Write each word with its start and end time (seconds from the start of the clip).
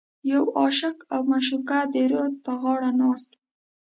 یو 0.31 0.43
عاشق 0.59 0.97
او 1.13 1.21
معشوقه 1.29 1.79
د 1.93 1.95
رود 2.11 2.33
په 2.45 2.51
غاړه 2.61 2.91
ناست 3.01 3.29
و. 3.35 3.37